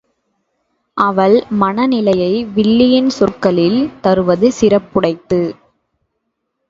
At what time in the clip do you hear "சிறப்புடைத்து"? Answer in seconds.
4.61-5.41